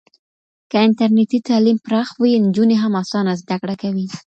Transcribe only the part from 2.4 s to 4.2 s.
نجونې هم اسانه زده کړه کوي.